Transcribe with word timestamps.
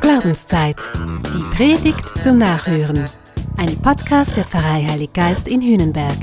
Glaubenszeit. 0.00 0.76
Die 1.32 1.56
Predigt 1.56 2.22
zum 2.22 2.38
Nachhören. 2.38 3.04
Ein 3.58 3.76
Podcast 3.76 4.36
der 4.36 4.44
Pfarrei 4.44 4.84
Heilig 4.88 5.12
Geist 5.12 5.46
in 5.46 5.62
Hühnenberg. 5.62 6.16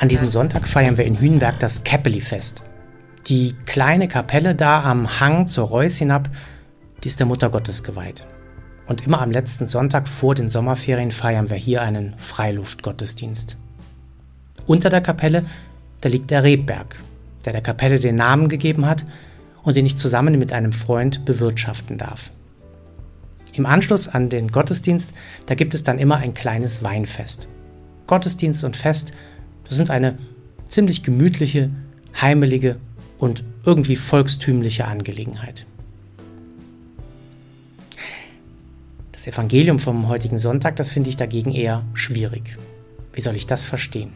An 0.00 0.08
diesem 0.08 0.26
Sonntag 0.26 0.68
feiern 0.68 0.96
wir 0.96 1.04
in 1.04 1.16
Hühnenberg 1.16 1.58
das 1.58 1.82
Käppeli-Fest. 1.82 2.62
Die 3.26 3.56
kleine 3.66 4.06
Kapelle 4.06 4.54
da 4.54 4.84
am 4.84 5.18
Hang 5.18 5.48
zur 5.48 5.66
Reuss 5.66 5.96
hinab, 5.96 6.28
die 7.02 7.08
ist 7.08 7.18
der 7.18 7.26
Mutter 7.26 7.50
Gottes 7.50 7.82
geweiht. 7.82 8.24
Und 8.86 9.04
immer 9.04 9.20
am 9.20 9.32
letzten 9.32 9.66
Sonntag 9.66 10.06
vor 10.06 10.36
den 10.36 10.48
Sommerferien 10.48 11.10
feiern 11.10 11.50
wir 11.50 11.56
hier 11.56 11.82
einen 11.82 12.14
Freiluftgottesdienst. 12.18 13.56
Unter 14.68 14.90
der 14.90 15.00
Kapelle, 15.00 15.46
da 16.02 16.10
liegt 16.10 16.30
der 16.30 16.44
Rebberg, 16.44 16.94
der 17.46 17.54
der 17.54 17.62
Kapelle 17.62 17.98
den 17.98 18.16
Namen 18.16 18.48
gegeben 18.48 18.84
hat 18.84 19.02
und 19.62 19.76
den 19.76 19.86
ich 19.86 19.96
zusammen 19.96 20.38
mit 20.38 20.52
einem 20.52 20.74
Freund 20.74 21.24
bewirtschaften 21.24 21.96
darf. 21.96 22.30
Im 23.54 23.64
Anschluss 23.64 24.08
an 24.08 24.28
den 24.28 24.48
Gottesdienst, 24.48 25.14
da 25.46 25.54
gibt 25.54 25.72
es 25.72 25.84
dann 25.84 25.98
immer 25.98 26.18
ein 26.18 26.34
kleines 26.34 26.82
Weinfest. 26.82 27.48
Gottesdienst 28.06 28.62
und 28.62 28.76
Fest, 28.76 29.12
das 29.66 29.78
sind 29.78 29.88
eine 29.88 30.18
ziemlich 30.68 31.02
gemütliche, 31.02 31.70
heimelige 32.20 32.76
und 33.16 33.44
irgendwie 33.64 33.96
volkstümliche 33.96 34.84
Angelegenheit. 34.84 35.64
Das 39.12 39.26
Evangelium 39.26 39.78
vom 39.78 40.08
heutigen 40.08 40.38
Sonntag, 40.38 40.76
das 40.76 40.90
finde 40.90 41.08
ich 41.08 41.16
dagegen 41.16 41.52
eher 41.52 41.84
schwierig. 41.94 42.58
Wie 43.14 43.22
soll 43.22 43.34
ich 43.34 43.46
das 43.46 43.64
verstehen? 43.64 44.12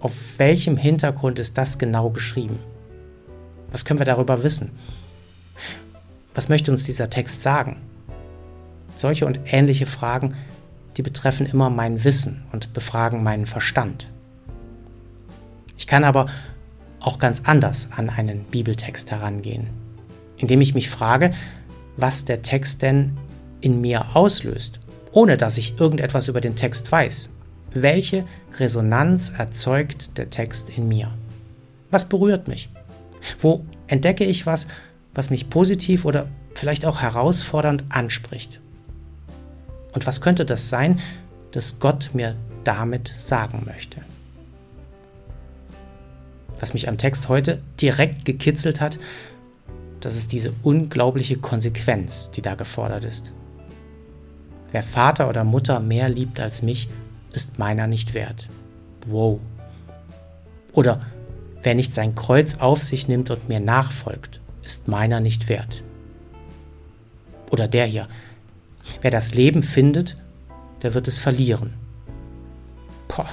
Auf 0.00 0.38
welchem 0.38 0.76
Hintergrund 0.76 1.38
ist 1.38 1.58
das 1.58 1.78
genau 1.78 2.10
geschrieben? 2.10 2.58
Was 3.70 3.84
können 3.84 3.98
wir 3.98 4.06
darüber 4.06 4.42
wissen? 4.44 4.70
Was 6.34 6.48
möchte 6.48 6.70
uns 6.70 6.84
dieser 6.84 7.10
Text 7.10 7.42
sagen? 7.42 7.78
Solche 8.96 9.26
und 9.26 9.40
ähnliche 9.46 9.86
Fragen, 9.86 10.34
die 10.96 11.02
betreffen 11.02 11.46
immer 11.46 11.68
mein 11.68 12.04
Wissen 12.04 12.44
und 12.52 12.72
befragen 12.72 13.22
meinen 13.22 13.46
Verstand. 13.46 14.10
Ich 15.76 15.86
kann 15.86 16.04
aber 16.04 16.26
auch 17.00 17.18
ganz 17.18 17.42
anders 17.44 17.88
an 17.96 18.10
einen 18.10 18.44
Bibeltext 18.44 19.10
herangehen, 19.10 19.68
indem 20.38 20.60
ich 20.60 20.74
mich 20.74 20.90
frage, 20.90 21.32
was 21.96 22.24
der 22.24 22.42
Text 22.42 22.82
denn 22.82 23.16
in 23.60 23.80
mir 23.80 24.14
auslöst, 24.14 24.78
ohne 25.12 25.36
dass 25.36 25.58
ich 25.58 25.80
irgendetwas 25.80 26.28
über 26.28 26.40
den 26.40 26.54
Text 26.54 26.90
weiß. 26.92 27.30
Welche 27.72 28.24
Resonanz 28.58 29.32
erzeugt 29.36 30.16
der 30.16 30.30
Text 30.30 30.70
in 30.70 30.88
mir? 30.88 31.12
Was 31.90 32.08
berührt 32.08 32.48
mich? 32.48 32.70
Wo 33.38 33.64
entdecke 33.86 34.24
ich 34.24 34.46
was, 34.46 34.66
was 35.14 35.30
mich 35.30 35.50
positiv 35.50 36.04
oder 36.04 36.28
vielleicht 36.54 36.86
auch 36.86 37.00
herausfordernd 37.00 37.84
anspricht? 37.88 38.60
Und 39.92 40.06
was 40.06 40.20
könnte 40.20 40.44
das 40.44 40.68
sein, 40.68 41.00
das 41.52 41.78
Gott 41.78 42.10
mir 42.12 42.36
damit 42.64 43.12
sagen 43.16 43.62
möchte? 43.64 44.00
Was 46.60 46.74
mich 46.74 46.88
am 46.88 46.98
Text 46.98 47.28
heute 47.28 47.60
direkt 47.80 48.24
gekitzelt 48.24 48.80
hat, 48.80 48.98
das 50.00 50.16
ist 50.16 50.32
diese 50.32 50.52
unglaubliche 50.62 51.38
Konsequenz, 51.38 52.30
die 52.30 52.42
da 52.42 52.54
gefordert 52.54 53.04
ist. 53.04 53.32
Wer 54.70 54.82
Vater 54.82 55.28
oder 55.28 55.44
Mutter 55.44 55.80
mehr 55.80 56.08
liebt 56.08 56.40
als 56.40 56.62
mich, 56.62 56.88
ist 57.32 57.58
meiner 57.58 57.86
nicht 57.86 58.14
wert. 58.14 58.48
Wow. 59.06 59.40
Oder 60.72 61.00
wer 61.62 61.74
nicht 61.74 61.94
sein 61.94 62.14
Kreuz 62.14 62.56
auf 62.56 62.82
sich 62.82 63.08
nimmt 63.08 63.30
und 63.30 63.48
mir 63.48 63.60
nachfolgt, 63.60 64.40
ist 64.62 64.88
meiner 64.88 65.20
nicht 65.20 65.48
wert. 65.48 65.82
Oder 67.50 67.68
der 67.68 67.86
hier. 67.86 68.06
Wer 69.00 69.10
das 69.10 69.34
Leben 69.34 69.62
findet, 69.62 70.16
der 70.82 70.94
wird 70.94 71.08
es 71.08 71.18
verlieren. 71.18 71.74
Boah. 73.08 73.28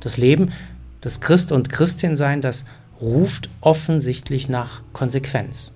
Das 0.00 0.16
Leben, 0.16 0.52
das 1.00 1.20
Christ 1.20 1.52
und 1.52 1.68
Christin 1.68 2.16
sein, 2.16 2.40
das 2.40 2.64
ruft 3.00 3.48
offensichtlich 3.60 4.48
nach 4.48 4.82
Konsequenz. 4.92 5.72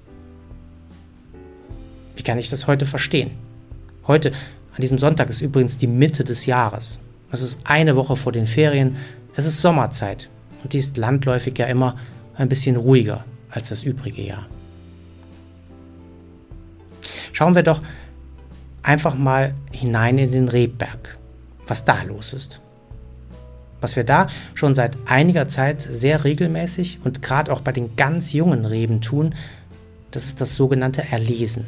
Wie 2.16 2.22
kann 2.22 2.38
ich 2.38 2.50
das 2.50 2.66
heute 2.66 2.86
verstehen? 2.86 3.30
Heute, 4.06 4.30
an 4.74 4.80
diesem 4.80 4.98
Sonntag, 4.98 5.28
ist 5.28 5.40
übrigens 5.40 5.78
die 5.78 5.86
Mitte 5.86 6.24
des 6.24 6.46
Jahres. 6.46 6.98
Es 7.32 7.42
ist 7.42 7.60
eine 7.64 7.96
Woche 7.96 8.16
vor 8.16 8.32
den 8.32 8.46
Ferien, 8.46 8.96
es 9.36 9.46
ist 9.46 9.60
Sommerzeit 9.60 10.28
und 10.62 10.72
die 10.72 10.78
ist 10.78 10.96
landläufig 10.96 11.56
ja 11.58 11.66
immer 11.66 11.96
ein 12.34 12.48
bisschen 12.48 12.76
ruhiger 12.76 13.24
als 13.50 13.68
das 13.68 13.84
übrige 13.84 14.22
Jahr. 14.22 14.46
Schauen 17.32 17.54
wir 17.54 17.62
doch 17.62 17.80
einfach 18.82 19.14
mal 19.14 19.54
hinein 19.72 20.18
in 20.18 20.32
den 20.32 20.48
Rebberg, 20.48 21.18
was 21.66 21.84
da 21.84 22.02
los 22.02 22.32
ist. 22.32 22.60
Was 23.80 23.96
wir 23.96 24.04
da 24.04 24.26
schon 24.54 24.74
seit 24.74 24.96
einiger 25.06 25.48
Zeit 25.48 25.80
sehr 25.80 26.24
regelmäßig 26.24 26.98
und 27.04 27.22
gerade 27.22 27.52
auch 27.52 27.60
bei 27.60 27.72
den 27.72 27.96
ganz 27.96 28.32
jungen 28.32 28.66
Reben 28.66 29.00
tun, 29.00 29.34
das 30.10 30.24
ist 30.24 30.40
das 30.40 30.56
sogenannte 30.56 31.04
Erlesen. 31.10 31.66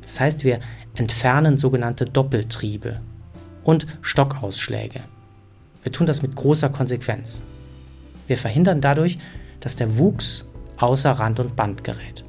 Das 0.00 0.20
heißt, 0.20 0.44
wir 0.44 0.60
entfernen 0.94 1.58
sogenannte 1.58 2.06
Doppeltriebe 2.06 3.00
und 3.64 3.86
Stockausschläge. 4.02 5.00
Wir 5.82 5.92
tun 5.92 6.06
das 6.06 6.22
mit 6.22 6.36
großer 6.36 6.68
Konsequenz. 6.68 7.42
Wir 8.26 8.38
verhindern 8.38 8.80
dadurch, 8.80 9.18
dass 9.60 9.76
der 9.76 9.98
Wuchs 9.98 10.48
außer 10.76 11.10
Rand 11.10 11.40
und 11.40 11.56
Band 11.56 11.84
gerät. 11.84 12.24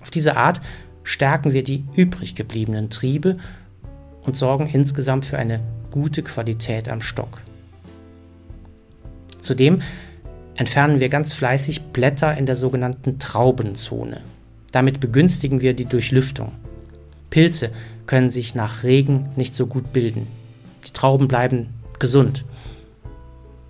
Auf 0.00 0.10
diese 0.10 0.36
Art 0.36 0.60
stärken 1.02 1.52
wir 1.52 1.62
die 1.62 1.84
übrig 1.96 2.34
gebliebenen 2.34 2.90
Triebe 2.90 3.36
und 4.22 4.36
sorgen 4.36 4.68
insgesamt 4.68 5.24
für 5.24 5.38
eine 5.38 5.60
gute 5.90 6.22
Qualität 6.22 6.88
am 6.88 7.00
Stock. 7.00 7.40
Zudem 9.40 9.82
entfernen 10.56 11.00
wir 11.00 11.08
ganz 11.08 11.32
fleißig 11.32 11.82
Blätter 11.92 12.36
in 12.36 12.46
der 12.46 12.56
sogenannten 12.56 13.18
Traubenzone. 13.18 14.22
Damit 14.72 15.00
begünstigen 15.00 15.60
wir 15.60 15.74
die 15.74 15.84
Durchlüftung. 15.84 16.52
Pilze 17.30 17.70
können 18.06 18.30
sich 18.30 18.54
nach 18.54 18.84
Regen 18.84 19.28
nicht 19.36 19.54
so 19.54 19.66
gut 19.66 19.92
bilden. 19.92 20.26
Trauben 20.94 21.28
bleiben 21.28 21.68
gesund. 21.98 22.44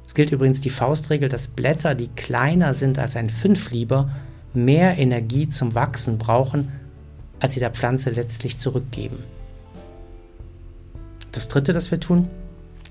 Es 0.06 0.14
gilt 0.14 0.30
übrigens 0.30 0.60
die 0.60 0.70
Faustregel, 0.70 1.28
dass 1.28 1.48
Blätter, 1.48 1.96
die 1.96 2.08
kleiner 2.08 2.72
sind 2.74 2.98
als 3.00 3.16
ein 3.16 3.30
Fünflieber, 3.30 4.10
mehr 4.52 4.96
Energie 4.96 5.48
zum 5.48 5.74
Wachsen 5.74 6.18
brauchen, 6.18 6.70
als 7.40 7.54
sie 7.54 7.60
der 7.60 7.70
Pflanze 7.70 8.10
letztlich 8.10 8.58
zurückgeben. 8.58 9.18
Das 11.32 11.48
dritte, 11.48 11.72
das 11.72 11.90
wir 11.90 11.98
tun, 11.98 12.28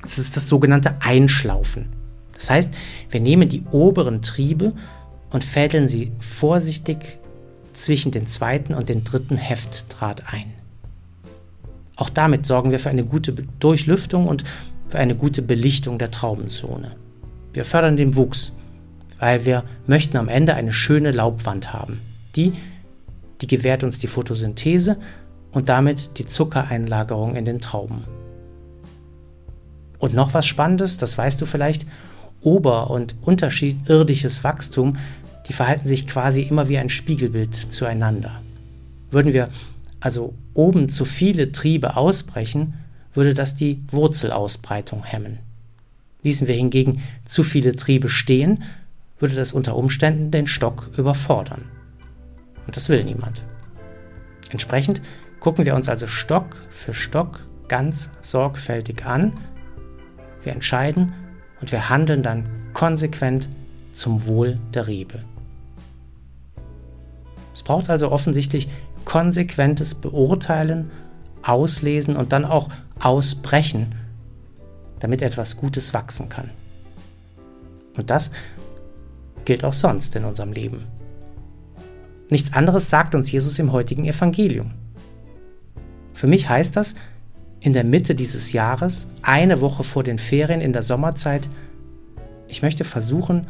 das 0.02 0.18
ist 0.18 0.36
das 0.36 0.50
sogenannte 0.50 1.02
Einschlaufen. 1.02 1.94
Das 2.34 2.50
heißt, 2.50 2.74
wir 3.10 3.22
nehmen 3.22 3.48
die 3.48 3.64
oberen 3.72 4.22
Triebe 4.22 4.74
und 5.30 5.46
fädeln 5.46 5.88
sie 5.88 6.12
vorsichtig 6.20 7.20
zwischen 7.72 8.12
den 8.12 8.28
zweiten 8.28 8.74
und 8.74 8.90
den 8.90 9.04
dritten 9.04 9.38
Heftdraht 9.38 10.24
ein. 10.32 10.54
Auch 11.96 12.10
damit 12.10 12.46
sorgen 12.46 12.72
wir 12.72 12.80
für 12.80 12.90
eine 12.90 13.06
gute 13.06 13.34
Durchlüftung 13.60 14.28
und 14.28 14.44
für 14.88 15.00
eine 15.00 15.16
gute 15.16 15.42
Belichtung 15.42 16.00
der 16.00 16.12
Traubenzone. 16.12 16.96
Wir 17.54 17.66
fördern 17.66 17.98
den 17.98 18.16
Wuchs, 18.16 18.52
weil 19.20 19.46
wir 19.46 19.64
möchten 19.86 20.18
am 20.18 20.28
Ende 20.28 20.56
eine 20.56 20.74
schöne 20.74 21.12
Laubwand 21.12 21.72
haben. 21.72 22.02
Die, 22.36 22.54
die 23.42 23.48
gewährt 23.48 23.84
uns 23.84 24.00
die 24.00 24.08
Photosynthese 24.08 24.98
und 25.52 25.70
damit 25.70 26.18
die 26.18 26.26
Zuckereinlagerung 26.26 27.36
in 27.36 27.46
den 27.46 27.62
Trauben. 27.62 28.06
Und 30.00 30.14
noch 30.14 30.34
was 30.34 30.46
Spannendes, 30.46 30.98
das 30.98 31.18
weißt 31.18 31.40
du 31.42 31.46
vielleicht, 31.46 31.86
Ober- 32.42 32.90
und 32.90 33.16
Unterschiedirdisches 33.22 34.44
Wachstum, 34.44 34.98
die 35.48 35.54
verhalten 35.54 35.88
sich 35.88 36.08
quasi 36.08 36.42
immer 36.42 36.68
wie 36.70 36.78
ein 36.78 36.90
Spiegelbild 36.90 37.56
zueinander. 37.72 38.42
Würden 39.12 39.32
wir 39.32 39.50
also 40.04 40.34
oben 40.54 40.90
zu 40.90 41.06
viele 41.06 41.54
Triebe 41.54 41.96
ausbrechen, 41.96 42.74
würde 43.14 43.34
das 43.34 43.56
die 43.56 43.82
Wurzelausbreitung 43.88 45.06
hemmen. 45.06 45.40
Ließen 46.24 46.50
wir 46.50 46.56
hingegen 46.56 47.02
zu 47.24 47.42
viele 47.42 47.74
Triebe 47.78 48.10
stehen, 48.10 48.64
würde 49.18 49.36
das 49.36 49.54
unter 49.54 49.78
Umständen 49.78 50.30
den 50.30 50.46
Stock 50.46 50.90
überfordern. 50.98 51.70
Und 52.66 52.76
das 52.76 52.90
will 52.90 53.06
niemand. 53.06 53.44
Entsprechend 54.50 55.02
gucken 55.40 55.66
wir 55.66 55.74
uns 55.74 55.88
also 55.88 56.06
Stock 56.06 56.58
für 56.70 56.94
Stock 56.94 57.40
ganz 57.70 58.12
sorgfältig 58.20 59.06
an. 59.06 59.32
Wir 60.44 60.52
entscheiden 60.52 61.14
und 61.62 61.72
wir 61.72 61.88
handeln 61.90 62.24
dann 62.24 62.50
konsequent 62.74 63.48
zum 63.94 64.28
Wohl 64.28 64.60
der 64.74 64.86
Rebe. 64.90 65.24
Es 67.54 67.64
braucht 67.64 67.90
also 67.90 68.12
offensichtlich 68.12 68.68
konsequentes 69.06 69.96
Beurteilen, 69.96 70.92
Auslesen 71.42 72.16
und 72.16 72.32
dann 72.32 72.46
auch 72.46 72.70
Ausbrechen, 73.00 73.96
damit 75.00 75.22
etwas 75.22 75.58
Gutes 75.58 75.94
wachsen 75.94 76.30
kann. 76.30 76.52
Und 77.98 78.10
das 78.10 78.32
gilt 79.46 79.64
auch 79.64 79.74
sonst 79.74 80.16
in 80.16 80.24
unserem 80.26 80.54
Leben. 80.54 80.86
Nichts 82.30 82.54
anderes 82.54 82.90
sagt 82.90 83.14
uns 83.14 83.32
Jesus 83.32 83.60
im 83.60 83.72
heutigen 83.72 84.06
Evangelium. 84.06 84.72
Für 86.14 86.28
mich 86.28 86.48
heißt 86.48 86.76
das, 86.78 86.96
in 87.60 87.74
der 87.74 87.84
Mitte 87.84 88.16
dieses 88.16 88.52
Jahres, 88.54 89.08
eine 89.22 89.62
Woche 89.62 89.84
vor 89.84 90.04
den 90.04 90.20
Ferien 90.20 90.62
in 90.62 90.74
der 90.74 90.84
Sommerzeit, 90.84 91.48
ich 92.50 92.62
möchte 92.62 92.84
versuchen, 92.84 93.48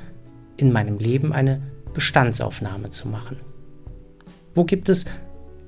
in 0.57 0.71
meinem 0.71 0.97
Leben 0.97 1.33
eine 1.33 1.61
Bestandsaufnahme 1.93 2.89
zu 2.89 3.07
machen. 3.07 3.37
Wo 4.55 4.65
gibt 4.65 4.89
es 4.89 5.05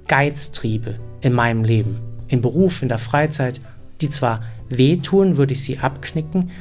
Geiztriebe 0.07 0.95
in 1.21 1.33
meinem 1.33 1.63
Leben, 1.63 1.99
im 2.27 2.41
Beruf, 2.41 2.81
in 2.81 2.89
der 2.89 2.99
Freizeit, 2.99 3.59
die 4.01 4.09
zwar 4.09 4.41
wehtun, 4.69 5.37
würde 5.37 5.53
ich 5.53 5.63
sie 5.63 5.79
abknicken, 5.79 6.51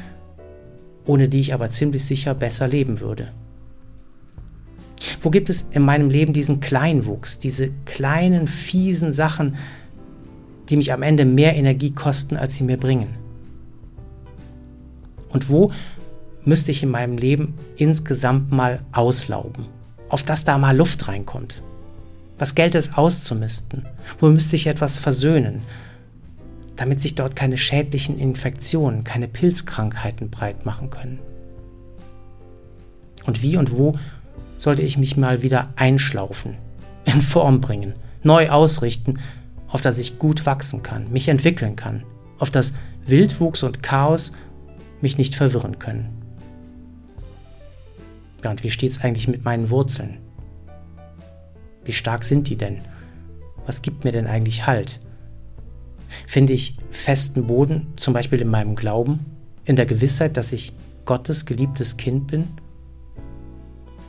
ohne 1.07 1.29
die 1.29 1.41
ich 1.41 1.53
aber 1.53 1.71
ziemlich 1.71 2.05
sicher 2.05 2.35
besser 2.35 2.69
leben 2.69 3.01
würde. 3.01 3.33
Wo 5.21 5.31
gibt 5.31 5.51
es 5.51 5.63
in 5.73 5.83
meinem 5.83 6.09
Leben 6.09 6.33
diesen 6.33 6.61
Kleinwuchs, 6.61 7.39
diese 7.39 7.71
kleinen, 7.85 8.49
fiesen 8.49 9.13
Sachen, 9.13 9.57
die 10.69 10.77
mich 10.77 10.93
am 10.93 11.03
Ende 11.03 11.25
mehr 11.25 11.57
Energie 11.57 11.93
kosten, 11.93 12.37
als 12.37 12.57
sie 12.57 12.65
mir 12.65 12.79
bringen? 12.79 13.17
Und 15.29 15.51
wo 15.51 15.73
müsste 16.45 16.71
ich 16.71 16.83
in 16.83 16.91
meinem 16.91 17.19
Leben 17.19 17.55
insgesamt 17.77 18.53
mal 18.53 18.81
auslauben, 18.93 19.67
auf 20.09 20.23
dass 20.23 20.45
da 20.45 20.57
mal 20.59 20.77
Luft 20.77 21.09
reinkommt? 21.09 21.63
Was 22.39 22.55
gelte 22.55 22.79
es 22.79 22.95
auszumisten? 22.95 23.87
Wo 24.19 24.29
müsste 24.29 24.57
ich 24.57 24.67
etwas 24.67 24.99
versöhnen, 24.99 25.63
damit 26.77 27.01
sich 27.01 27.15
dort 27.15 27.37
keine 27.37 27.57
schädlichen 27.57 28.19
Infektionen, 28.19 29.05
keine 29.05 29.29
Pilzkrankheiten 29.29 30.31
breit 30.31 30.67
machen 30.67 30.91
können? 30.91 31.21
Und 33.27 33.43
wie 33.43 33.57
und 33.57 33.71
wo 33.73 33.93
sollte 34.59 34.83
ich 34.83 34.99
mich 34.99 35.17
mal 35.17 35.43
wieder 35.43 35.69
einschlaufen, 35.77 36.57
in 37.05 37.23
Form 37.23 37.61
bringen, 37.61 37.95
neu 38.23 38.51
ausrichten, 38.51 39.19
auf 39.69 39.81
das 39.81 39.99
ich 39.99 40.19
gut 40.19 40.47
wachsen 40.47 40.83
kann, 40.83 41.11
mich 41.13 41.29
entwickeln 41.29 41.77
kann, 41.77 42.05
auf 42.39 42.51
das 42.51 42.73
Wildwuchs 43.07 43.63
und 43.63 43.83
Chaos 43.83 44.33
mich 45.01 45.19
nicht 45.19 45.35
verwirren 45.35 45.79
können? 45.79 46.09
Ja, 48.43 48.51
und 48.51 48.63
wie 48.63 48.71
steht 48.71 48.91
es 48.91 49.03
eigentlich 49.03 49.29
mit 49.29 49.45
meinen 49.45 49.71
Wurzeln? 49.71 50.19
Wie 51.85 51.93
stark 51.93 52.25
sind 52.25 52.49
die 52.49 52.57
denn? 52.57 52.81
Was 53.67 53.83
gibt 53.83 54.05
mir 54.05 54.13
denn 54.13 54.27
eigentlich 54.27 54.67
Halt? 54.67 55.01
Finde 56.27 56.53
ich 56.53 56.77
festen 56.91 57.47
Boden, 57.47 57.93
zum 57.97 58.15
Beispiel 58.15 58.41
in 58.41 58.49
meinem 58.49 58.77
Glauben, 58.77 59.25
in 59.65 59.77
der 59.77 59.87
Gewissheit, 59.87 60.37
dass 60.37 60.53
ich 60.53 60.73
Gottes 61.05 61.47
geliebtes 61.47 61.97
Kind 61.97 62.27
bin? 62.27 62.49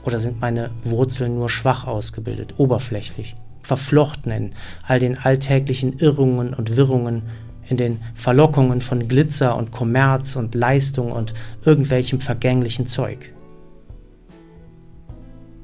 Oder 0.03 0.19
sind 0.19 0.39
meine 0.39 0.69
Wurzeln 0.83 1.35
nur 1.35 1.49
schwach 1.49 1.87
ausgebildet, 1.87 2.55
oberflächlich, 2.57 3.35
verflochten 3.63 4.31
in 4.31 4.53
all 4.83 4.99
den 4.99 5.17
alltäglichen 5.17 5.97
Irrungen 5.97 6.53
und 6.53 6.75
Wirrungen, 6.75 7.23
in 7.67 7.77
den 7.77 7.99
Verlockungen 8.13 8.81
von 8.81 9.07
Glitzer 9.07 9.57
und 9.57 9.71
Kommerz 9.71 10.35
und 10.35 10.53
Leistung 10.53 11.11
und 11.11 11.33
irgendwelchem 11.63 12.21
vergänglichen 12.21 12.85
Zeug? 12.85 13.33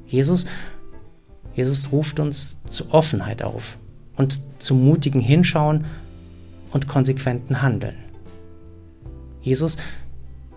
Jesus 0.07 0.47
Jesus 1.53 1.91
ruft 1.91 2.19
uns 2.19 2.57
zu 2.65 2.91
Offenheit 2.91 3.43
auf 3.43 3.77
und 4.15 4.39
zum 4.59 4.85
mutigen 4.85 5.21
Hinschauen 5.21 5.85
und 6.71 6.87
konsequenten 6.87 7.61
Handeln. 7.61 7.95
Jesus 9.41 9.77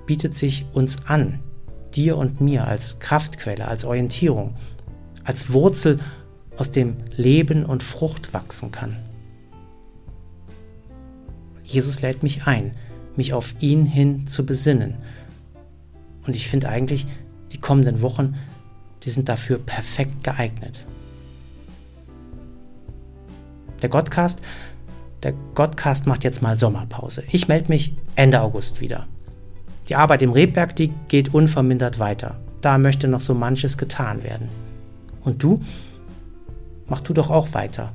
bietet 0.06 0.34
sich 0.34 0.66
uns 0.72 1.06
an, 1.06 1.40
dir 1.94 2.16
und 2.16 2.40
mir 2.40 2.66
als 2.66 2.98
Kraftquelle, 2.98 3.66
als 3.66 3.84
Orientierung, 3.84 4.54
als 5.24 5.52
Wurzel, 5.52 5.98
aus 6.56 6.70
dem 6.70 6.96
Leben 7.16 7.64
und 7.64 7.82
Frucht 7.82 8.32
wachsen 8.32 8.70
kann. 8.70 8.96
Jesus 11.64 12.00
lädt 12.02 12.22
mich 12.22 12.46
ein, 12.46 12.76
mich 13.16 13.32
auf 13.32 13.54
ihn 13.60 13.86
hin 13.86 14.26
zu 14.28 14.46
besinnen. 14.46 14.96
Und 16.26 16.36
ich 16.36 16.48
finde 16.48 16.68
eigentlich, 16.68 17.06
die 17.52 17.58
kommenden 17.58 18.02
Wochen 18.02 18.36
die 19.04 19.10
sind 19.10 19.28
dafür 19.28 19.58
perfekt 19.58 20.24
geeignet. 20.24 20.84
Der 23.82 23.88
Godcast, 23.88 24.40
der 25.22 25.34
Godcast 25.54 26.06
macht 26.06 26.24
jetzt 26.24 26.42
mal 26.42 26.58
Sommerpause. 26.58 27.22
Ich 27.28 27.48
melde 27.48 27.68
mich 27.68 27.94
Ende 28.16 28.40
August 28.40 28.80
wieder. 28.80 29.06
Die 29.88 29.96
Arbeit 29.96 30.22
im 30.22 30.32
Rebberg, 30.32 30.74
die 30.76 30.92
geht 31.08 31.34
unvermindert 31.34 31.98
weiter. 31.98 32.40
Da 32.62 32.78
möchte 32.78 33.08
noch 33.08 33.20
so 33.20 33.34
manches 33.34 33.76
getan 33.76 34.22
werden. 34.22 34.48
Und 35.22 35.42
du? 35.42 35.62
Mach 36.86 37.00
du 37.00 37.12
doch 37.12 37.30
auch 37.30 37.52
weiter. 37.52 37.92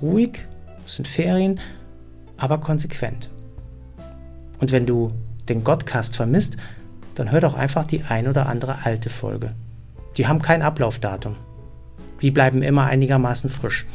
Ruhig, 0.00 0.46
es 0.86 0.96
sind 0.96 1.08
Ferien, 1.08 1.58
aber 2.36 2.58
konsequent. 2.58 3.30
Und 4.60 4.70
wenn 4.70 4.86
du 4.86 5.10
den 5.48 5.64
Godcast 5.64 6.14
vermisst, 6.14 6.56
dann 7.16 7.30
hör 7.30 7.40
doch 7.40 7.54
einfach 7.54 7.84
die 7.84 8.02
ein 8.02 8.28
oder 8.28 8.48
andere 8.48 8.84
alte 8.84 9.10
Folge. 9.10 9.54
Die 10.16 10.26
haben 10.26 10.40
kein 10.40 10.62
Ablaufdatum. 10.62 11.36
Die 12.22 12.30
bleiben 12.30 12.62
immer 12.62 12.84
einigermaßen 12.84 13.50
frisch. 13.50 13.86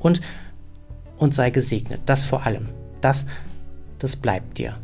Und, 0.00 0.20
und 1.16 1.34
sei 1.34 1.50
gesegnet, 1.50 2.00
das 2.06 2.24
vor 2.24 2.44
allem. 2.44 2.68
Das, 3.00 3.26
das 3.98 4.16
bleibt 4.16 4.58
dir. 4.58 4.74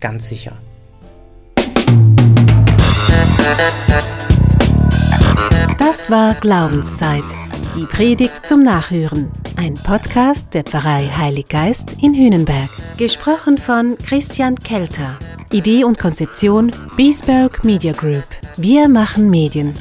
Ganz 0.00 0.28
sicher. 0.28 0.52
Das 5.78 6.10
war 6.10 6.34
Glaubenszeit. 6.34 7.24
Die 7.76 7.84
Predigt 7.84 8.46
zum 8.46 8.62
Nachhören. 8.62 9.30
Ein 9.56 9.74
Podcast 9.74 10.54
der 10.54 10.64
Pfarrei 10.64 11.08
Heilig 11.08 11.48
Geist 11.48 11.96
in 12.00 12.14
Hühnenberg. 12.14 12.68
Gesprochen 12.96 13.58
von 13.58 13.96
Christian 13.98 14.54
Kelter. 14.56 15.18
Idee 15.52 15.84
und 15.84 15.98
Konzeption 15.98 16.70
Biesberg 16.96 17.64
Media 17.64 17.92
Group. 17.92 18.26
Wir 18.60 18.88
machen 18.88 19.30
Medien. 19.30 19.76